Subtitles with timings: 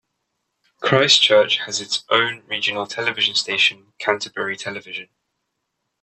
[0.81, 5.09] Christchurch has its own regional television station Canterbury Television.